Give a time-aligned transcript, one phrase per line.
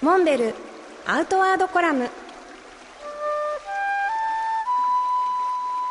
[0.00, 0.54] モンベル
[1.06, 2.08] アウトワードコラム。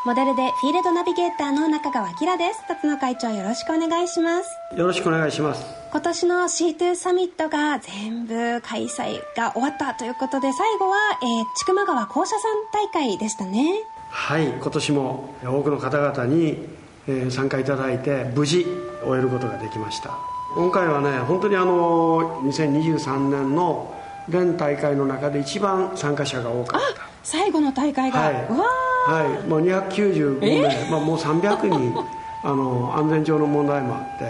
[0.05, 2.65] モデルでフィールドナビゲーターの中川明です。
[2.69, 4.77] 辰野会長よろしくお願いします。
[4.77, 5.65] よろしくお願いします。
[5.91, 13.83] 今年の C2 サミットが全部開催が終わったということで最後は、えー、千曲川校舎さん大会でしたね。
[14.09, 16.65] はい今年も多くの方々に、
[17.09, 18.65] えー、参加いただいて無事
[19.03, 20.17] 終えることができました。
[20.55, 23.96] 今回はね本当にあの2023年の
[24.29, 27.07] 現大会の中で一番参加者が多かった。
[27.23, 31.93] 最後の大会が、はい、はい、もう295名、まあ、もう300人。
[32.43, 34.25] あの安全上の問題もあって、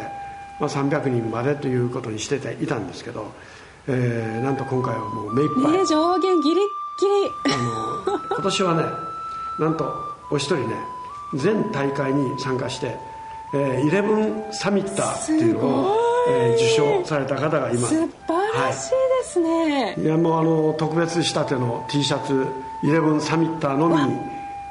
[0.59, 3.31] まあ、300人までということにしてていたんですけど、
[3.87, 7.53] えー、なんと今回はもう目いっぱい、ね、上限ギリギリ。
[7.53, 7.57] あ
[8.07, 8.83] の今年はね
[9.59, 9.93] なんと
[10.31, 10.75] お一人ね
[11.35, 12.97] 全大会に参加して
[13.53, 15.97] 「えー、イレブンサミッター」っていうのを、
[16.29, 17.95] えー、受賞された方がいます。
[17.95, 22.47] 素晴らしいですね、はい、いやもうあの特別仕立ての T シャツ
[22.83, 24.19] イレブンサミッターのみに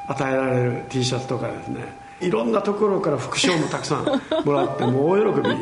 [0.09, 2.07] 与えられる T シャツとかですね。
[2.21, 4.05] いろんなところから副賞もたくさん
[4.47, 5.53] もらってもう大喜びで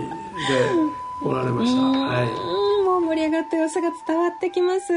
[1.24, 1.82] おられました。
[1.82, 2.64] はい。
[3.04, 4.88] 盛り上がった様子が伝わってきます。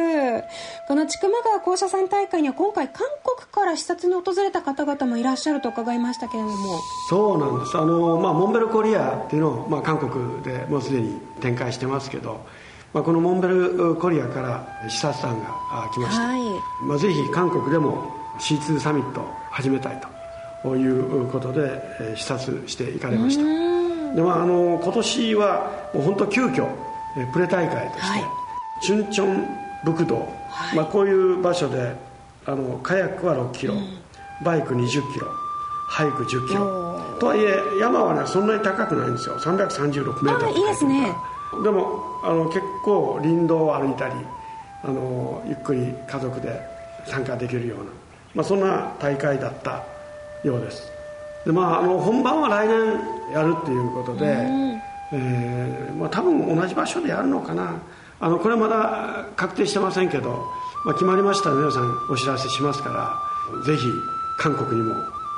[0.87, 6.79] この千曲川校舎山大会には今回韓国から視察に訪れた方々もいらっしゃると伺いましたけれども。
[7.09, 7.77] そうなんです。
[7.77, 12.41] あの、まあ、モンベルコリアっていうのを、まあ、韓国でもうすでに展開してますけど、
[12.93, 16.85] まあ、このモンベルコリアから視察団が来まして、はい。
[16.85, 20.01] まあ、ぜひ韓国でも C2 サミットを始めたい
[20.63, 21.81] ということで
[22.15, 23.43] 視察していかれました。
[24.15, 26.67] で、まあ、あの今年はもう本当急遽
[27.33, 28.23] プレ大会として、はい、
[28.81, 29.47] チュンチョン
[29.83, 30.15] 武道、
[30.49, 31.95] はい、まあ、こういう場所で
[32.45, 33.87] あのカヤックは6キロ、うん、
[34.43, 35.27] バイク2 0キロ
[35.87, 36.97] ハイク1 0キロ。
[37.19, 39.39] とはいえ山はねそんなに高くないんですよ。
[39.39, 41.15] 336メートルいいですね
[41.63, 44.15] でもあの結構林道を歩いたり
[44.83, 46.61] あのゆっくり家族で
[47.05, 47.85] 参加できるような、
[48.35, 49.83] まあ、そんな大会だった
[50.43, 50.91] ようです。
[51.45, 52.77] で、まあ、あの本番は来年
[53.33, 54.81] やるっていうことで、うん。
[55.13, 57.75] えーまあ、多分同じ場所でやるのかな。
[58.19, 60.45] あのこれはまだ確定してませんけど、
[60.85, 63.83] まあ、決まりましたら皆さんお知らせしますからぜひ
[64.39, 64.95] 韓国にも、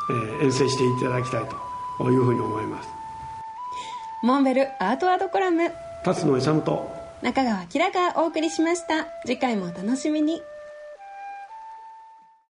[0.09, 1.45] えー、遠征していただきたい
[1.97, 2.89] というふうに思います。
[4.23, 5.71] モンベルアートワードコラム
[6.03, 9.07] 辰野勇と中川明がお送りしました。
[9.25, 10.41] 次回もお楽しみに。